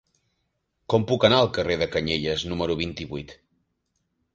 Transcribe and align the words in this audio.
Com 0.93 1.05
puc 1.11 1.27
anar 1.29 1.43
al 1.43 1.51
carrer 1.59 1.77
de 1.85 1.91
Canyelles 1.99 2.49
número 2.55 2.83
vint-i-vuit? 2.85 3.41